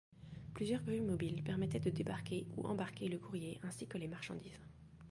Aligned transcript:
Plusieurs 0.55 0.81
grues 0.81 0.99
mobiles 0.99 1.43
permettaient 1.43 1.79
de 1.79 1.91
débarquer 1.91 2.47
ou 2.57 2.65
embarquer 2.65 3.07
le 3.07 3.19
courrier 3.19 3.59
ainsi 3.61 3.85
que 3.85 3.99
les 3.99 4.07
marchandises. 4.07 4.59